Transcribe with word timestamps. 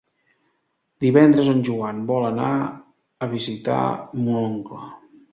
Divendres 1.03 1.49
en 1.51 1.59
Joan 1.67 1.99
vol 2.11 2.25
anar 2.29 2.47
a 3.25 3.27
visitar 3.33 3.83
mon 4.23 4.39
oncle. 4.41 4.81